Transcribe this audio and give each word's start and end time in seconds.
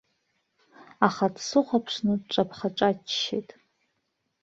Аха 1.07 1.25
дсыхәаԥшны 1.33 2.13
дҿаԥха-ҿаччеит. 2.21 3.49